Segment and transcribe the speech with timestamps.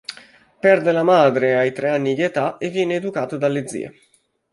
[0.65, 3.93] Perde la madre ai tre anni di età e viene educato dalle zie.